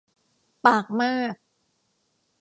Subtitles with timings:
[0.65, 1.35] ปากมาก